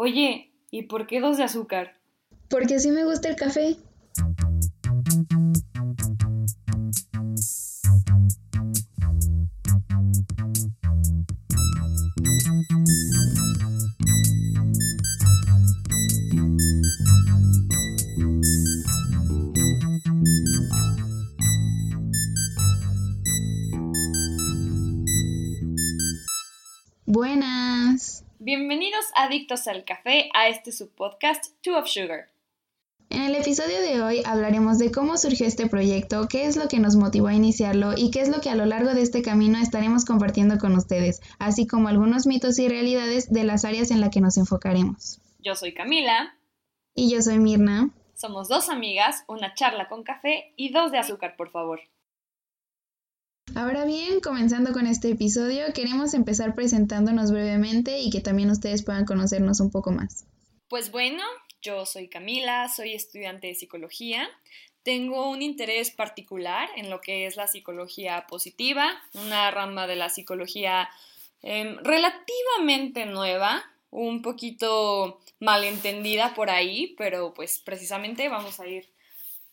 Oye, 0.00 0.52
¿y 0.70 0.82
por 0.82 1.08
qué 1.08 1.18
dos 1.18 1.38
de 1.38 1.42
azúcar? 1.42 1.98
Porque 2.48 2.76
así 2.76 2.92
me 2.92 3.02
gusta 3.02 3.28
el 3.28 3.34
café. 3.34 3.74
Bienvenidos 28.58 29.04
adictos 29.14 29.68
al 29.68 29.84
café 29.84 30.30
a 30.34 30.48
este 30.48 30.72
subpodcast 30.72 31.54
Two 31.62 31.78
of 31.78 31.86
Sugar. 31.86 32.26
En 33.08 33.22
el 33.22 33.36
episodio 33.36 33.80
de 33.80 34.02
hoy 34.02 34.22
hablaremos 34.26 34.78
de 34.78 34.90
cómo 34.90 35.16
surgió 35.16 35.46
este 35.46 35.68
proyecto, 35.68 36.26
qué 36.28 36.44
es 36.44 36.56
lo 36.56 36.66
que 36.66 36.80
nos 36.80 36.96
motivó 36.96 37.28
a 37.28 37.34
iniciarlo 37.34 37.92
y 37.96 38.10
qué 38.10 38.20
es 38.20 38.28
lo 38.28 38.40
que 38.40 38.50
a 38.50 38.56
lo 38.56 38.66
largo 38.66 38.94
de 38.94 39.02
este 39.02 39.22
camino 39.22 39.60
estaremos 39.60 40.04
compartiendo 40.04 40.58
con 40.58 40.74
ustedes, 40.74 41.20
así 41.38 41.68
como 41.68 41.86
algunos 41.86 42.26
mitos 42.26 42.58
y 42.58 42.68
realidades 42.68 43.32
de 43.32 43.44
las 43.44 43.64
áreas 43.64 43.92
en 43.92 44.00
las 44.00 44.10
que 44.10 44.20
nos 44.20 44.36
enfocaremos. 44.36 45.20
Yo 45.38 45.54
soy 45.54 45.72
Camila. 45.72 46.34
Y 46.96 47.12
yo 47.12 47.22
soy 47.22 47.38
Mirna. 47.38 47.90
Somos 48.16 48.48
dos 48.48 48.70
amigas, 48.70 49.22
una 49.28 49.54
charla 49.54 49.86
con 49.86 50.02
café 50.02 50.52
y 50.56 50.72
dos 50.72 50.90
de 50.90 50.98
azúcar, 50.98 51.36
por 51.36 51.52
favor. 51.52 51.78
Ahora 53.54 53.84
bien, 53.84 54.20
comenzando 54.20 54.72
con 54.72 54.86
este 54.86 55.10
episodio, 55.10 55.72
queremos 55.74 56.14
empezar 56.14 56.54
presentándonos 56.54 57.32
brevemente 57.32 57.98
y 57.98 58.10
que 58.10 58.20
también 58.20 58.50
ustedes 58.50 58.84
puedan 58.84 59.04
conocernos 59.04 59.60
un 59.60 59.70
poco 59.70 59.90
más. 59.90 60.26
Pues 60.68 60.90
bueno, 60.90 61.22
yo 61.62 61.86
soy 61.86 62.08
Camila, 62.08 62.68
soy 62.68 62.94
estudiante 62.94 63.48
de 63.48 63.54
psicología. 63.54 64.28
Tengo 64.82 65.30
un 65.30 65.42
interés 65.42 65.90
particular 65.90 66.68
en 66.76 66.90
lo 66.90 67.00
que 67.00 67.26
es 67.26 67.36
la 67.36 67.46
psicología 67.46 68.26
positiva, 68.28 69.00
una 69.14 69.50
rama 69.50 69.86
de 69.86 69.96
la 69.96 70.08
psicología 70.08 70.88
em, 71.42 71.78
relativamente 71.82 73.06
nueva, 73.06 73.64
un 73.90 74.22
poquito 74.22 75.20
malentendida 75.40 76.34
por 76.34 76.50
ahí, 76.50 76.94
pero 76.98 77.32
pues 77.34 77.60
precisamente 77.64 78.28
vamos 78.28 78.60
a 78.60 78.66
ir 78.66 78.88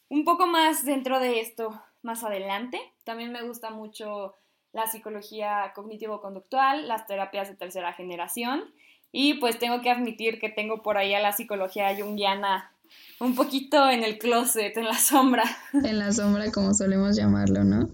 un 0.09 0.25
poco 0.25 0.47
más 0.47 0.85
dentro 0.85 1.19
de 1.19 1.39
esto 1.39 1.81
más 2.06 2.23
adelante. 2.23 2.80
También 3.03 3.31
me 3.31 3.44
gusta 3.44 3.72
mucho 3.72 4.36
la 4.72 4.88
psicología 4.88 5.72
cognitivo-conductual, 5.75 6.88
las 6.88 7.08
terapias 7.08 7.50
de 7.50 7.56
tercera 7.56 7.94
generación 7.94 8.64
y 9.11 9.36
pues 9.36 9.58
tengo 9.59 9.81
que 9.81 9.89
admitir 9.89 10.39
que 10.39 10.50
tengo 10.50 10.83
por 10.83 10.98
ahí 10.98 11.14
a 11.14 11.22
la 11.22 11.31
psicología 11.31 11.95
junguiana 11.95 12.72
un 13.20 13.36
poquito 13.36 13.89
en 13.89 14.03
el 14.03 14.17
closet, 14.17 14.76
en 14.78 14.86
la 14.86 14.98
sombra. 14.98 15.44
En 15.73 16.00
la 16.00 16.11
sombra, 16.11 16.52
como 16.52 16.73
solemos 16.73 17.16
llamarlo, 17.16 17.64
¿no? 17.64 17.89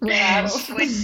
Claro. 0.00 0.48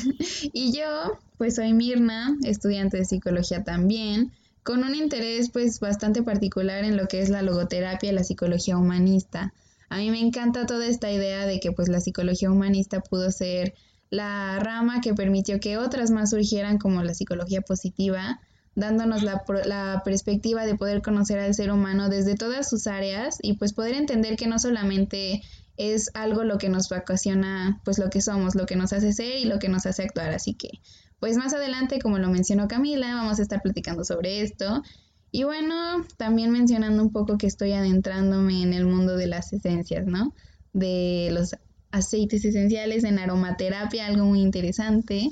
y 0.52 0.76
yo, 0.76 1.18
pues 1.38 1.56
soy 1.56 1.72
Mirna, 1.72 2.36
estudiante 2.44 2.98
de 2.98 3.04
psicología 3.04 3.64
también, 3.64 4.32
con 4.62 4.84
un 4.84 4.94
interés 4.94 5.50
pues 5.50 5.80
bastante 5.80 6.22
particular 6.22 6.84
en 6.84 6.96
lo 6.96 7.06
que 7.06 7.20
es 7.22 7.30
la 7.30 7.42
logoterapia 7.42 8.10
y 8.10 8.14
la 8.14 8.24
psicología 8.24 8.76
humanista. 8.76 9.52
A 9.88 9.96
mí 9.98 10.10
me 10.10 10.20
encanta 10.20 10.66
toda 10.66 10.86
esta 10.86 11.10
idea 11.10 11.46
de 11.46 11.60
que 11.60 11.72
pues 11.72 11.88
la 11.88 12.00
psicología 12.00 12.50
humanista 12.50 13.00
pudo 13.00 13.30
ser 13.30 13.74
la 14.10 14.58
rama 14.58 15.00
que 15.00 15.14
permitió 15.14 15.60
que 15.60 15.78
otras 15.78 16.10
más 16.10 16.30
surgieran 16.30 16.78
como 16.78 17.02
la 17.02 17.14
psicología 17.14 17.60
positiva, 17.62 18.40
dándonos 18.74 19.22
la, 19.22 19.42
la, 19.64 20.02
perspectiva 20.04 20.64
de 20.64 20.76
poder 20.76 21.02
conocer 21.02 21.38
al 21.38 21.54
ser 21.54 21.70
humano 21.70 22.08
desde 22.08 22.36
todas 22.36 22.68
sus 22.68 22.86
áreas 22.86 23.38
y 23.42 23.54
pues 23.54 23.72
poder 23.72 23.94
entender 23.94 24.36
que 24.36 24.46
no 24.46 24.58
solamente 24.58 25.42
es 25.76 26.10
algo 26.14 26.44
lo 26.44 26.58
que 26.58 26.68
nos 26.68 26.90
ocasiona 26.90 27.80
pues 27.84 27.98
lo 27.98 28.10
que 28.10 28.20
somos, 28.20 28.54
lo 28.54 28.66
que 28.66 28.76
nos 28.76 28.92
hace 28.92 29.12
ser 29.12 29.38
y 29.38 29.44
lo 29.44 29.58
que 29.58 29.68
nos 29.68 29.86
hace 29.86 30.02
actuar. 30.02 30.30
Así 30.32 30.54
que 30.54 30.70
pues 31.18 31.36
más 31.36 31.52
adelante, 31.54 31.98
como 31.98 32.18
lo 32.18 32.28
mencionó 32.28 32.68
Camila, 32.68 33.14
vamos 33.14 33.38
a 33.38 33.42
estar 33.42 33.62
platicando 33.62 34.04
sobre 34.04 34.42
esto 34.42 34.82
y 35.30 35.44
bueno, 35.44 36.04
también 36.16 36.50
mencionando 36.50 37.02
un 37.02 37.12
poco 37.12 37.38
que 37.38 37.46
estoy 37.46 37.72
adentrándome 37.72 38.62
en 38.62 38.72
el 38.72 38.86
mundo 38.86 39.16
de 39.16 39.26
las 39.26 39.52
esencias, 39.52 40.06
¿no? 40.06 40.34
De 40.72 41.28
los 41.32 41.56
aceites 41.90 42.44
esenciales 42.44 43.04
en 43.04 43.18
aromaterapia, 43.18 44.06
algo 44.06 44.24
muy 44.24 44.40
interesante. 44.40 45.30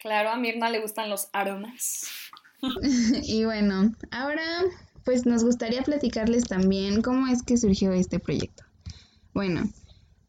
Claro, 0.00 0.30
a 0.30 0.36
Mirna 0.36 0.70
le 0.70 0.80
gustan 0.80 1.10
los 1.10 1.28
aromas. 1.32 2.06
y 3.22 3.44
bueno, 3.44 3.92
ahora 4.10 4.42
pues 5.04 5.26
nos 5.26 5.44
gustaría 5.44 5.82
platicarles 5.82 6.44
también 6.44 7.02
cómo 7.02 7.26
es 7.26 7.42
que 7.42 7.56
surgió 7.56 7.92
este 7.92 8.18
proyecto. 8.18 8.64
Bueno, 9.34 9.68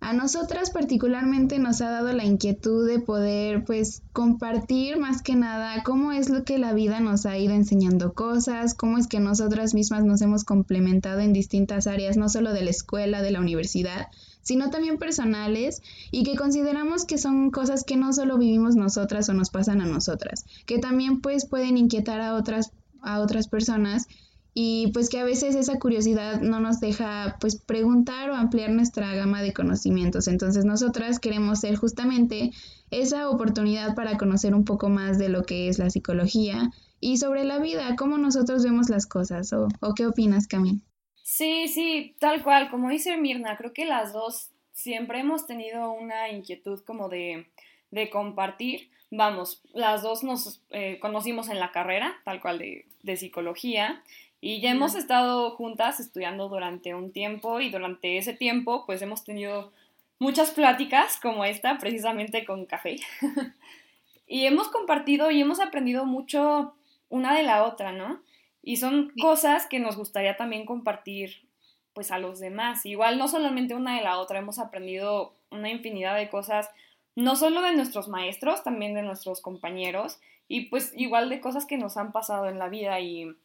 a 0.03 0.11
nosotras 0.11 0.69
particularmente 0.69 1.59
nos 1.59 1.79
ha 1.79 1.89
dado 1.89 2.11
la 2.11 2.25
inquietud 2.25 2.85
de 2.85 2.99
poder 2.99 3.63
pues 3.63 4.01
compartir 4.11 4.97
más 4.97 5.21
que 5.21 5.35
nada 5.35 5.81
cómo 5.83 6.11
es 6.11 6.29
lo 6.29 6.43
que 6.43 6.57
la 6.57 6.73
vida 6.73 6.99
nos 6.99 7.25
ha 7.25 7.37
ido 7.37 7.53
enseñando 7.53 8.13
cosas, 8.13 8.73
cómo 8.73 8.97
es 8.97 9.07
que 9.07 9.21
nosotras 9.21 9.73
mismas 9.73 10.03
nos 10.03 10.21
hemos 10.21 10.43
complementado 10.43 11.21
en 11.21 11.31
distintas 11.31 11.87
áreas, 11.87 12.17
no 12.17 12.27
solo 12.27 12.51
de 12.51 12.63
la 12.63 12.69
escuela, 12.69 13.21
de 13.21 13.31
la 13.31 13.39
universidad, 13.39 14.07
sino 14.41 14.69
también 14.69 14.97
personales 14.97 15.81
y 16.11 16.23
que 16.23 16.35
consideramos 16.35 17.05
que 17.05 17.17
son 17.17 17.49
cosas 17.49 17.85
que 17.85 17.95
no 17.95 18.11
solo 18.11 18.37
vivimos 18.37 18.75
nosotras 18.75 19.29
o 19.29 19.33
nos 19.33 19.51
pasan 19.51 19.79
a 19.79 19.85
nosotras, 19.85 20.43
que 20.65 20.79
también 20.79 21.21
pues 21.21 21.45
pueden 21.45 21.77
inquietar 21.77 22.19
a 22.19 22.35
otras 22.35 22.71
a 23.01 23.19
otras 23.19 23.47
personas 23.47 24.07
y 24.53 24.91
pues 24.93 25.09
que 25.09 25.19
a 25.19 25.23
veces 25.23 25.55
esa 25.55 25.79
curiosidad 25.79 26.41
no 26.41 26.59
nos 26.59 26.79
deja 26.79 27.37
pues 27.39 27.55
preguntar 27.55 28.29
o 28.29 28.35
ampliar 28.35 28.69
nuestra 28.69 29.13
gama 29.15 29.41
de 29.41 29.53
conocimientos. 29.53 30.27
Entonces 30.27 30.65
nosotras 30.65 31.19
queremos 31.19 31.59
ser 31.59 31.75
justamente 31.75 32.51
esa 32.91 33.29
oportunidad 33.29 33.95
para 33.95 34.17
conocer 34.17 34.53
un 34.53 34.65
poco 34.65 34.89
más 34.89 35.17
de 35.17 35.29
lo 35.29 35.43
que 35.43 35.67
es 35.69 35.79
la 35.79 35.89
psicología 35.89 36.69
y 36.99 37.17
sobre 37.17 37.43
la 37.43 37.59
vida, 37.59 37.95
cómo 37.97 38.17
nosotros 38.17 38.63
vemos 38.63 38.89
las 38.89 39.07
cosas 39.07 39.51
o, 39.53 39.67
o 39.81 39.93
qué 39.93 40.05
opinas, 40.05 40.47
Camille. 40.47 40.81
Sí, 41.23 41.67
sí, 41.67 42.15
tal 42.19 42.43
cual, 42.43 42.69
como 42.69 42.89
dice 42.89 43.17
Mirna, 43.17 43.57
creo 43.57 43.73
que 43.73 43.85
las 43.85 44.13
dos 44.13 44.51
siempre 44.71 45.19
hemos 45.19 45.45
tenido 45.47 45.91
una 45.91 46.29
inquietud 46.29 46.81
como 46.85 47.09
de, 47.09 47.47
de 47.91 48.09
compartir. 48.09 48.89
Vamos, 49.15 49.61
las 49.73 50.01
dos 50.01 50.23
nos 50.23 50.59
eh, 50.71 50.97
conocimos 50.99 51.47
en 51.49 51.59
la 51.59 51.71
carrera, 51.71 52.19
tal 52.25 52.41
cual 52.41 52.57
de, 52.57 52.87
de 53.03 53.15
psicología, 53.15 54.01
y 54.41 54.59
ya 54.59 54.71
hemos 54.71 54.95
estado 54.95 55.51
juntas 55.51 55.99
estudiando 55.99 56.49
durante 56.49 56.95
un 56.95 57.11
tiempo 57.11 57.59
y 57.59 57.69
durante 57.69 58.17
ese 58.17 58.33
tiempo 58.33 58.87
pues 58.87 59.03
hemos 59.03 59.23
tenido 59.23 59.71
muchas 60.17 60.49
pláticas 60.49 61.19
como 61.19 61.45
esta, 61.45 61.77
precisamente 61.77 62.43
con 62.43 62.65
café. 62.65 62.95
y 64.27 64.47
hemos 64.47 64.69
compartido 64.69 65.29
y 65.29 65.41
hemos 65.41 65.59
aprendido 65.59 66.07
mucho 66.07 66.73
una 67.09 67.35
de 67.35 67.43
la 67.43 67.65
otra, 67.65 67.91
¿no? 67.91 68.19
Y 68.63 68.77
son 68.77 69.11
cosas 69.21 69.67
que 69.67 69.79
nos 69.79 69.95
gustaría 69.95 70.37
también 70.37 70.65
compartir 70.65 71.47
pues 71.93 72.09
a 72.09 72.17
los 72.17 72.39
demás. 72.39 72.83
Igual 72.87 73.19
no 73.19 73.27
solamente 73.27 73.75
una 73.75 73.95
de 73.95 74.01
la 74.01 74.17
otra, 74.17 74.39
hemos 74.39 74.57
aprendido 74.57 75.35
una 75.51 75.69
infinidad 75.69 76.15
de 76.15 76.29
cosas, 76.29 76.71
no 77.15 77.35
solo 77.35 77.61
de 77.61 77.73
nuestros 77.73 78.07
maestros, 78.07 78.63
también 78.63 78.93
de 78.93 79.03
nuestros 79.03 79.41
compañeros 79.41 80.19
y 80.47 80.65
pues 80.65 80.91
igual 80.95 81.29
de 81.29 81.41
cosas 81.41 81.65
que 81.65 81.77
nos 81.77 81.97
han 81.97 82.11
pasado 82.11 82.47
en 82.47 82.59
la 82.59 82.69
vida 82.69 82.99
y 82.99 83.35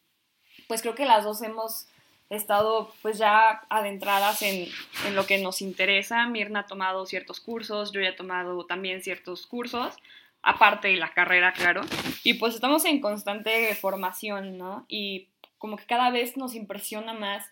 pues 0.67 0.81
creo 0.81 0.95
que 0.95 1.05
las 1.05 1.23
dos 1.23 1.41
hemos 1.41 1.87
estado 2.29 2.91
pues 3.01 3.17
ya 3.17 3.61
adentradas 3.69 4.41
en, 4.41 4.67
en, 5.07 5.15
lo 5.15 5.25
que 5.25 5.39
nos 5.39 5.61
interesa. 5.61 6.27
Mirna 6.27 6.61
ha 6.61 6.67
tomado 6.67 7.05
ciertos 7.05 7.39
cursos, 7.39 7.91
yo 7.91 8.01
ya 8.01 8.09
he 8.09 8.13
tomado 8.13 8.65
también 8.65 9.01
ciertos 9.01 9.47
cursos, 9.47 9.95
aparte 10.41 10.89
de 10.89 10.97
la 10.97 11.13
carrera, 11.13 11.53
claro. 11.53 11.81
Y 12.23 12.35
pues 12.35 12.53
estamos 12.53 12.85
en 12.85 13.01
constante 13.01 13.73
formación, 13.75 14.57
¿no? 14.57 14.85
Y 14.87 15.27
como 15.57 15.77
que 15.77 15.85
cada 15.85 16.11
vez 16.11 16.37
nos 16.37 16.55
impresiona 16.55 17.13
más 17.13 17.45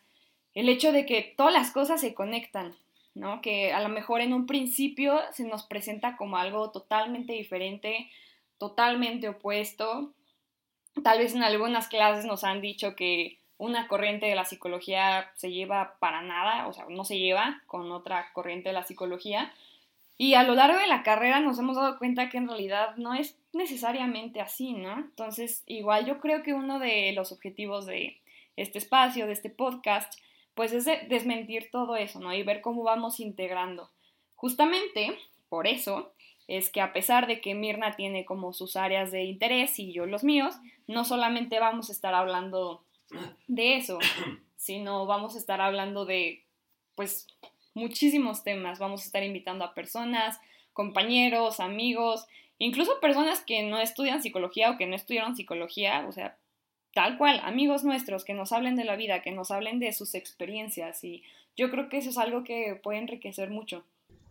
el 0.53 0.69
hecho 0.69 0.91
de 0.91 1.05
que 1.05 1.33
todas 1.37 1.53
las 1.53 1.71
cosas 1.71 2.01
se 2.01 2.13
conectan, 2.13 2.75
¿no? 3.17 3.41
Que 3.41 3.73
a 3.73 3.81
lo 3.81 3.89
mejor 3.89 4.21
en 4.21 4.33
un 4.33 4.45
principio 4.45 5.19
se 5.31 5.43
nos 5.43 5.63
presenta 5.63 6.15
como 6.17 6.37
algo 6.37 6.71
totalmente 6.71 7.33
diferente, 7.33 8.09
totalmente 8.57 9.29
opuesto, 9.29 10.13
tal 11.03 11.19
vez 11.19 11.35
en 11.35 11.43
algunas 11.43 11.87
clases 11.87 12.25
nos 12.25 12.43
han 12.43 12.61
dicho 12.61 12.95
que 12.95 13.37
una 13.57 13.87
corriente 13.87 14.27
de 14.27 14.35
la 14.35 14.45
psicología 14.45 15.31
se 15.35 15.51
lleva 15.51 15.95
para 15.99 16.21
nada, 16.21 16.67
o 16.67 16.73
sea, 16.73 16.85
no 16.89 17.03
se 17.03 17.17
lleva 17.17 17.61
con 17.65 17.91
otra 17.91 18.31
corriente 18.33 18.69
de 18.69 18.73
la 18.73 18.83
psicología. 18.83 19.51
Y 20.19 20.33
a 20.35 20.43
lo 20.43 20.55
largo 20.55 20.79
de 20.79 20.87
la 20.87 21.03
carrera 21.03 21.39
nos 21.39 21.59
hemos 21.59 21.75
dado 21.75 21.97
cuenta 21.97 22.29
que 22.29 22.37
en 22.37 22.47
realidad 22.47 22.95
no 22.97 23.13
es 23.13 23.37
necesariamente 23.53 24.41
así, 24.41 24.73
¿no? 24.73 24.97
Entonces, 24.97 25.63
igual 25.65 26.05
yo 26.05 26.19
creo 26.19 26.43
que 26.43 26.53
uno 26.53 26.79
de 26.79 27.13
los 27.13 27.31
objetivos 27.31 27.85
de 27.85 28.19
este 28.55 28.77
espacio, 28.79 29.27
de 29.27 29.33
este 29.33 29.49
podcast, 29.49 30.13
pues 30.57 30.73
es 30.73 30.85
desmentir 31.07 31.69
todo 31.71 31.95
eso, 31.95 32.19
¿no? 32.19 32.33
Y 32.33 32.41
ver 32.41 32.61
cómo 32.61 32.81
vamos 32.81 33.19
integrando. 33.19 33.91
Justamente 34.35 35.15
por 35.49 35.67
eso 35.67 36.11
es 36.47 36.71
que 36.71 36.81
a 36.81 36.93
pesar 36.93 37.27
de 37.27 37.41
que 37.41 37.53
Mirna 37.53 37.95
tiene 37.95 38.25
como 38.25 38.53
sus 38.53 38.75
áreas 38.75 39.11
de 39.11 39.23
interés 39.23 39.77
y 39.77 39.93
yo 39.93 40.07
los 40.07 40.23
míos, 40.23 40.55
no 40.87 41.05
solamente 41.05 41.59
vamos 41.59 41.89
a 41.89 41.91
estar 41.91 42.15
hablando 42.15 42.83
de 43.47 43.77
eso, 43.77 43.99
sino 44.57 45.05
vamos 45.05 45.35
a 45.35 45.37
estar 45.37 45.61
hablando 45.61 46.05
de, 46.05 46.43
pues, 46.95 47.27
muchísimos 47.75 48.43
temas. 48.43 48.79
Vamos 48.79 49.03
a 49.03 49.05
estar 49.05 49.23
invitando 49.23 49.63
a 49.63 49.75
personas, 49.75 50.39
compañeros, 50.73 51.59
amigos, 51.59 52.25
incluso 52.57 52.99
personas 52.99 53.41
que 53.41 53.61
no 53.61 53.79
estudian 53.79 54.23
psicología 54.23 54.71
o 54.71 54.77
que 54.77 54.87
no 54.87 54.95
estudiaron 54.95 55.35
psicología, 55.35 56.03
o 56.09 56.11
sea, 56.11 56.35
tal 56.97 57.19
cual, 57.19 57.39
amigos 57.43 57.83
nuestros 57.83 58.25
que 58.25 58.33
nos 58.33 58.51
hablen 58.51 58.75
de 58.75 58.83
la 58.83 58.95
vida, 58.95 59.21
que 59.21 59.29
nos 59.29 59.51
hablen 59.51 59.77
de 59.77 59.93
sus 59.93 60.15
experiencias 60.15 61.03
y 61.03 61.21
yo 61.55 61.69
creo 61.69 61.89
que 61.89 61.99
eso 61.99 62.09
es 62.09 62.17
algo 62.17 62.43
que 62.43 62.73
puede 62.81 62.97
enriquecer 62.97 63.51
mucho. 63.51 63.85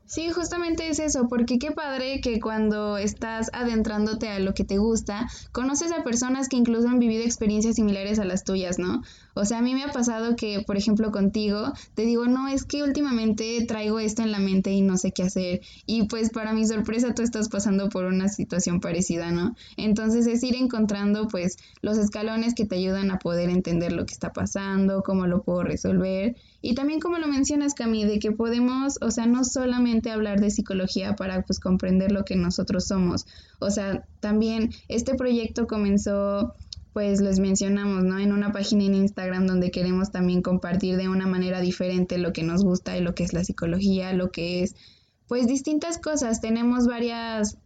Sí, 0.06 0.30
justamente 0.30 0.88
es 0.88 1.00
eso, 1.00 1.26
porque 1.28 1.58
qué 1.58 1.72
padre 1.72 2.20
que 2.20 2.38
cuando 2.40 2.96
estás 2.96 3.50
adentrándote 3.52 4.28
a 4.28 4.38
lo 4.38 4.54
que 4.54 4.62
te 4.62 4.78
gusta, 4.78 5.28
conoces 5.50 5.90
a 5.90 6.04
personas 6.04 6.48
que 6.48 6.56
incluso 6.56 6.88
han 6.88 7.00
vivido 7.00 7.24
experiencias 7.24 7.74
similares 7.74 8.20
a 8.20 8.24
las 8.24 8.44
tuyas, 8.44 8.78
¿no? 8.78 9.02
O 9.34 9.44
sea, 9.44 9.58
a 9.58 9.62
mí 9.62 9.74
me 9.74 9.82
ha 9.82 9.90
pasado 9.90 10.36
que, 10.36 10.62
por 10.64 10.76
ejemplo, 10.76 11.10
contigo, 11.10 11.72
te 11.94 12.02
digo, 12.02 12.26
no, 12.26 12.46
es 12.48 12.64
que 12.64 12.84
últimamente 12.84 13.62
traigo 13.66 13.98
esto 13.98 14.22
en 14.22 14.30
la 14.30 14.38
mente 14.38 14.70
y 14.70 14.80
no 14.80 14.96
sé 14.96 15.10
qué 15.10 15.24
hacer. 15.24 15.60
Y 15.86 16.04
pues 16.04 16.30
para 16.30 16.54
mi 16.54 16.66
sorpresa 16.66 17.12
tú 17.12 17.22
estás 17.22 17.48
pasando 17.48 17.88
por 17.88 18.04
una 18.04 18.28
situación 18.28 18.80
parecida, 18.80 19.32
¿no? 19.32 19.54
Entonces 19.76 20.26
es 20.26 20.42
ir 20.42 20.54
encontrando 20.54 21.26
pues 21.28 21.56
los 21.82 21.98
escalones 21.98 22.54
que 22.54 22.64
te 22.64 22.76
ayudan 22.76 23.10
a 23.10 23.18
poder 23.18 23.50
entender 23.50 23.92
lo 23.92 24.06
que 24.06 24.14
está 24.14 24.32
pasando, 24.32 25.02
cómo 25.02 25.26
lo 25.26 25.42
puedo 25.42 25.64
resolver. 25.64 26.36
Y 26.62 26.74
también 26.74 27.00
como 27.00 27.18
lo 27.18 27.28
mencionas, 27.28 27.74
Cami, 27.74 28.04
de 28.04 28.18
que 28.18 28.32
podemos, 28.32 28.98
o 29.02 29.10
sea, 29.10 29.26
no 29.26 29.44
solamente 29.44 29.95
hablar 30.10 30.40
de 30.40 30.50
psicología 30.50 31.16
para 31.16 31.42
pues 31.42 31.60
comprender 31.60 32.12
lo 32.12 32.24
que 32.24 32.36
nosotros 32.36 32.86
somos. 32.86 33.26
O 33.58 33.70
sea, 33.70 34.06
también 34.20 34.70
este 34.88 35.14
proyecto 35.14 35.66
comenzó 35.66 36.54
pues 36.96 37.20
les 37.20 37.38
mencionamos, 37.40 38.04
¿no? 38.04 38.18
En 38.18 38.32
una 38.32 38.52
página 38.52 38.84
en 38.84 38.94
Instagram 38.94 39.46
donde 39.46 39.70
queremos 39.70 40.12
también 40.12 40.40
compartir 40.40 40.96
de 40.96 41.10
una 41.10 41.26
manera 41.26 41.60
diferente 41.60 42.16
lo 42.16 42.32
que 42.32 42.42
nos 42.42 42.64
gusta 42.64 42.96
y 42.96 43.02
lo 43.02 43.14
que 43.14 43.22
es 43.22 43.34
la 43.34 43.44
psicología, 43.44 44.14
lo 44.14 44.30
que 44.30 44.62
es, 44.62 44.76
pues 45.28 45.46
distintas 45.46 45.98
cosas. 45.98 46.40
Tenemos 46.40 46.86
varias 46.86 47.58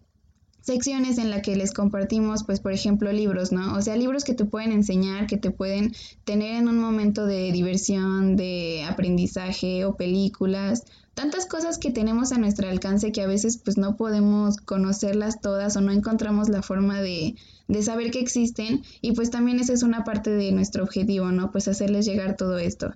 secciones 0.61 1.19
en 1.19 1.31
las 1.31 1.43
que 1.43 1.57
les 1.57 1.73
compartimos, 1.73 2.45
pues 2.45 2.61
por 2.61 2.73
ejemplo, 2.73 3.13
libros, 3.13 3.53
¿no? 3.53 3.75
O 3.75 3.83
sea, 3.83 3.97
libros 3.97 4.25
que 4.25 4.35
te 4.35 4.45
pueden 4.45 4.73
enseñar, 4.73 5.27
que 5.27 5.37
te 5.37 5.51
pueden 5.51 5.95
tener 6.25 6.57
en 6.57 6.69
un 6.69 6.79
momento 6.79 7.27
de 7.27 7.53
diversión, 7.53 8.37
de 8.37 8.85
aprendizaje 8.89 9.85
o 9.85 9.97
películas, 9.97 10.85
tantas 11.15 11.47
cosas 11.47 11.79
que 11.79 11.91
tenemos 11.91 12.33
a 12.33 12.39
nuestro 12.39 12.69
alcance 12.69 13.13
que 13.13 13.23
a 13.23 13.27
veces 13.27 13.59
pues 13.59 13.77
no 13.77 13.97
podemos 13.97 14.57
conocerlas 14.59 15.41
todas 15.41 15.77
o 15.77 15.81
no 15.81 15.93
encontramos 15.93 16.49
la 16.49 16.63
forma 16.63 17.03
de, 17.03 17.35
de 17.69 17.83
saber 17.83 18.11
que 18.11 18.21
existen 18.21 18.83
y 19.01 19.13
pues 19.13 19.31
también 19.31 19.61
esa 19.61 19.73
es 19.73 19.83
una 19.83 20.05
parte 20.05 20.31
de 20.31 20.53
nuestro 20.53 20.85
objetivo, 20.85 21.27
¿no? 21.27 21.51
Pues 21.51 21.69
hacerles 21.69 22.07
llegar 22.07 22.37
todo 22.37 22.59
esto. 22.59 22.95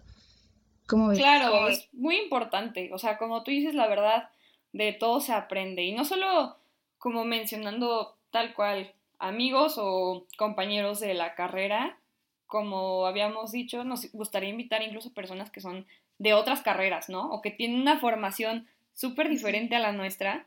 ¿Cómo 0.87 1.08
ves? 1.08 1.19
Claro, 1.19 1.69
es 1.69 1.88
muy 1.93 2.17
importante, 2.17 2.90
o 2.93 2.99
sea, 2.99 3.17
como 3.17 3.43
tú 3.43 3.50
dices, 3.50 3.75
la 3.75 3.88
verdad, 3.88 4.28
de 4.72 4.93
todo 4.93 5.20
se 5.20 5.32
aprende 5.32 5.82
y 5.82 5.94
no 5.94 6.05
solo 6.05 6.56
como 7.04 7.26
mencionando 7.26 8.16
tal 8.30 8.54
cual 8.54 8.94
amigos 9.18 9.74
o 9.76 10.26
compañeros 10.38 11.00
de 11.00 11.12
la 11.12 11.34
carrera, 11.34 11.98
como 12.46 13.04
habíamos 13.04 13.52
dicho, 13.52 13.84
nos 13.84 14.10
gustaría 14.12 14.48
invitar 14.48 14.80
incluso 14.80 15.12
personas 15.12 15.50
que 15.50 15.60
son 15.60 15.84
de 16.18 16.32
otras 16.32 16.62
carreras, 16.62 17.10
¿no? 17.10 17.30
O 17.30 17.42
que 17.42 17.50
tienen 17.50 17.78
una 17.78 18.00
formación 18.00 18.66
súper 18.94 19.28
diferente 19.28 19.76
a 19.76 19.80
la 19.80 19.92
nuestra. 19.92 20.46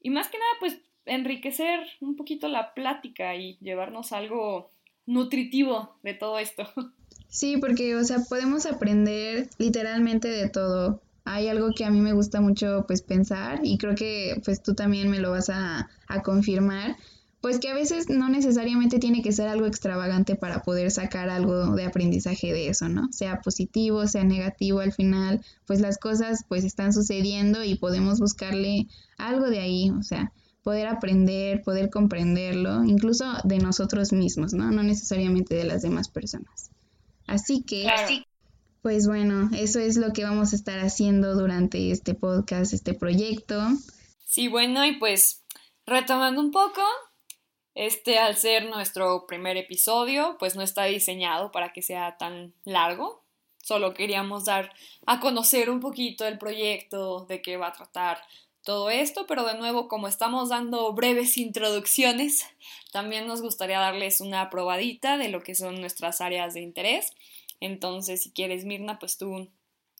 Y 0.00 0.08
más 0.08 0.28
que 0.28 0.38
nada, 0.38 0.50
pues 0.60 0.78
enriquecer 1.04 1.86
un 2.00 2.16
poquito 2.16 2.48
la 2.48 2.72
plática 2.72 3.34
y 3.34 3.58
llevarnos 3.60 4.12
algo 4.12 4.70
nutritivo 5.04 5.94
de 6.02 6.14
todo 6.14 6.38
esto. 6.38 6.66
Sí, 7.28 7.58
porque, 7.58 7.94
o 7.96 8.04
sea, 8.04 8.20
podemos 8.26 8.64
aprender 8.64 9.50
literalmente 9.58 10.28
de 10.28 10.48
todo 10.48 11.02
hay 11.28 11.48
algo 11.48 11.72
que 11.74 11.84
a 11.84 11.90
mí 11.90 12.00
me 12.00 12.14
gusta 12.14 12.40
mucho 12.40 12.84
pues 12.86 13.02
pensar 13.02 13.60
y 13.62 13.76
creo 13.76 13.94
que 13.94 14.40
pues 14.44 14.62
tú 14.62 14.74
también 14.74 15.10
me 15.10 15.20
lo 15.20 15.30
vas 15.30 15.50
a, 15.50 15.88
confirmar, 16.24 16.96
pues 17.42 17.58
que 17.58 17.68
a 17.68 17.74
veces 17.74 18.08
no 18.08 18.30
necesariamente 18.30 18.98
tiene 18.98 19.20
que 19.22 19.32
ser 19.32 19.46
algo 19.46 19.66
extravagante 19.66 20.36
para 20.36 20.62
poder 20.62 20.90
sacar 20.90 21.28
algo 21.28 21.76
de 21.76 21.84
aprendizaje 21.84 22.52
de 22.52 22.68
eso, 22.68 22.88
¿no? 22.88 23.12
Sea 23.12 23.40
positivo, 23.42 24.06
sea 24.06 24.24
negativo, 24.24 24.80
al 24.80 24.92
final 24.92 25.44
pues 25.66 25.80
las 25.80 25.98
cosas 25.98 26.44
pues 26.48 26.64
están 26.64 26.94
sucediendo 26.94 27.62
y 27.62 27.74
podemos 27.74 28.20
buscarle 28.20 28.86
algo 29.18 29.50
de 29.50 29.60
ahí, 29.60 29.90
o 29.90 30.02
sea, 30.02 30.32
poder 30.62 30.86
aprender, 30.86 31.62
poder 31.62 31.90
comprenderlo, 31.90 32.84
incluso 32.84 33.26
de 33.44 33.58
nosotros 33.58 34.12
mismos, 34.12 34.54
¿no? 34.54 34.70
No 34.70 34.82
necesariamente 34.82 35.54
de 35.54 35.64
las 35.64 35.82
demás 35.82 36.08
personas. 36.08 36.70
Así 37.26 37.62
que, 37.62 37.86
pues 38.88 39.06
bueno, 39.06 39.50
eso 39.54 39.80
es 39.80 39.98
lo 39.98 40.14
que 40.14 40.24
vamos 40.24 40.54
a 40.54 40.56
estar 40.56 40.78
haciendo 40.78 41.34
durante 41.34 41.90
este 41.90 42.14
podcast, 42.14 42.72
este 42.72 42.94
proyecto. 42.94 43.60
Sí, 44.24 44.48
bueno, 44.48 44.82
y 44.86 44.96
pues 44.96 45.44
retomando 45.84 46.40
un 46.40 46.50
poco, 46.50 46.80
este 47.74 48.18
al 48.18 48.38
ser 48.38 48.64
nuestro 48.64 49.26
primer 49.26 49.58
episodio, 49.58 50.36
pues 50.38 50.56
no 50.56 50.62
está 50.62 50.84
diseñado 50.84 51.52
para 51.52 51.74
que 51.74 51.82
sea 51.82 52.16
tan 52.16 52.54
largo. 52.64 53.26
Solo 53.62 53.92
queríamos 53.92 54.46
dar 54.46 54.72
a 55.04 55.20
conocer 55.20 55.68
un 55.68 55.80
poquito 55.80 56.26
el 56.26 56.38
proyecto, 56.38 57.26
de 57.26 57.42
qué 57.42 57.58
va 57.58 57.66
a 57.66 57.72
tratar 57.74 58.22
todo 58.64 58.88
esto, 58.88 59.26
pero 59.26 59.44
de 59.44 59.58
nuevo, 59.58 59.86
como 59.88 60.08
estamos 60.08 60.48
dando 60.48 60.94
breves 60.94 61.36
introducciones, 61.36 62.46
también 62.90 63.26
nos 63.26 63.42
gustaría 63.42 63.80
darles 63.80 64.22
una 64.22 64.48
probadita 64.48 65.18
de 65.18 65.28
lo 65.28 65.42
que 65.42 65.54
son 65.54 65.78
nuestras 65.78 66.22
áreas 66.22 66.54
de 66.54 66.62
interés 66.62 67.12
entonces, 67.60 68.22
si 68.22 68.30
quieres, 68.30 68.64
Mirna, 68.64 68.98
pues 68.98 69.18
tú 69.18 69.48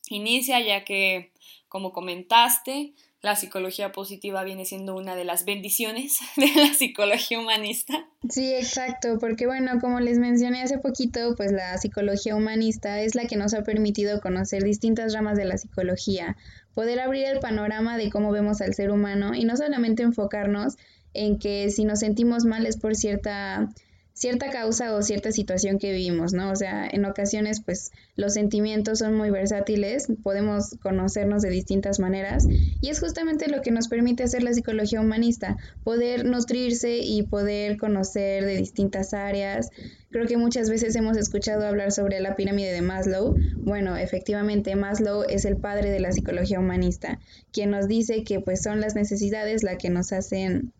inicia, 0.09 0.59
ya 0.61 0.83
que, 0.83 1.31
como 1.67 1.91
comentaste, 1.91 2.93
la 3.21 3.35
psicología 3.35 3.91
positiva 3.91 4.43
viene 4.43 4.63
siendo 4.63 4.95
una 4.95 5.15
de 5.15 5.25
las 5.25 5.43
bendiciones 5.43 6.19
de 6.37 6.49
la 6.55 6.73
psicología 6.73 7.39
humanista. 7.39 8.07
Sí, 8.29 8.53
exacto, 8.53 9.17
porque 9.19 9.45
bueno, 9.45 9.79
como 9.81 9.99
les 9.99 10.17
mencioné 10.17 10.61
hace 10.61 10.77
poquito, 10.77 11.35
pues 11.35 11.51
la 11.51 11.77
psicología 11.77 12.35
humanista 12.35 13.01
es 13.01 13.15
la 13.15 13.25
que 13.25 13.35
nos 13.35 13.53
ha 13.53 13.63
permitido 13.63 14.21
conocer 14.21 14.63
distintas 14.63 15.13
ramas 15.13 15.37
de 15.37 15.45
la 15.45 15.57
psicología, 15.57 16.37
poder 16.73 16.99
abrir 16.99 17.25
el 17.25 17.39
panorama 17.39 17.97
de 17.97 18.09
cómo 18.09 18.31
vemos 18.31 18.61
al 18.61 18.73
ser 18.73 18.91
humano 18.91 19.35
y 19.35 19.43
no 19.43 19.57
solamente 19.57 20.03
enfocarnos 20.03 20.77
en 21.13 21.39
que 21.39 21.69
si 21.71 21.85
nos 21.85 21.99
sentimos 21.99 22.45
mal 22.45 22.65
es 22.65 22.77
por 22.77 22.95
cierta 22.95 23.69
cierta 24.13 24.49
causa 24.51 24.93
o 24.95 25.01
cierta 25.01 25.31
situación 25.31 25.79
que 25.79 25.93
vivimos, 25.93 26.33
¿no? 26.33 26.51
O 26.51 26.55
sea, 26.55 26.87
en 26.91 27.05
ocasiones 27.05 27.61
pues 27.63 27.91
los 28.15 28.33
sentimientos 28.33 28.99
son 28.99 29.15
muy 29.15 29.29
versátiles, 29.29 30.07
podemos 30.23 30.75
conocernos 30.81 31.41
de 31.41 31.49
distintas 31.49 31.99
maneras 31.99 32.45
y 32.81 32.89
es 32.89 32.99
justamente 32.99 33.49
lo 33.49 33.61
que 33.61 33.71
nos 33.71 33.87
permite 33.87 34.23
hacer 34.23 34.43
la 34.43 34.53
psicología 34.53 34.99
humanista, 34.99 35.57
poder 35.83 36.25
nutrirse 36.25 36.97
y 36.97 37.23
poder 37.23 37.77
conocer 37.77 38.45
de 38.45 38.57
distintas 38.57 39.13
áreas. 39.13 39.69
Creo 40.11 40.27
que 40.27 40.37
muchas 40.37 40.69
veces 40.69 40.95
hemos 40.95 41.15
escuchado 41.15 41.65
hablar 41.65 41.91
sobre 41.91 42.19
la 42.19 42.35
pirámide 42.35 42.73
de 42.73 42.81
Maslow. 42.81 43.35
Bueno, 43.57 43.95
efectivamente 43.95 44.75
Maslow 44.75 45.23
es 45.29 45.45
el 45.45 45.57
padre 45.57 45.91
de 45.91 45.99
la 45.99 46.11
psicología 46.11 46.59
humanista, 46.59 47.19
quien 47.53 47.69
nos 47.69 47.87
dice 47.87 48.23
que 48.23 48.39
pues 48.41 48.61
son 48.63 48.81
las 48.81 48.95
necesidades 48.95 49.63
las 49.63 49.77
que 49.77 49.89
nos 49.89 50.11
hacen 50.11 50.73